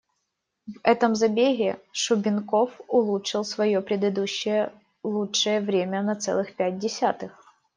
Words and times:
В 0.65 0.79
этом 0.81 1.13
забеге 1.13 1.79
Шубенков 1.91 2.81
улучшил 2.87 3.45
своё 3.45 3.83
предыдущее 3.83 4.73
лучшее 5.03 5.61
время 5.61 6.01
на 6.01 6.15
целых 6.15 6.55
пять 6.55 6.79
десятых. 6.79 7.45